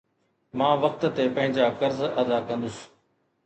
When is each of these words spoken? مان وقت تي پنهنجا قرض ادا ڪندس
مان 0.61 0.73
وقت 0.85 1.01
تي 1.19 1.27
پنهنجا 1.37 1.67
قرض 1.85 2.01
ادا 2.25 2.39
ڪندس 2.51 2.85